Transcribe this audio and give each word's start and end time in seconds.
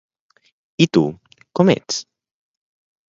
I 0.85 0.87
tu, 0.97 1.03
com 1.61 1.73
ets? 1.75 2.01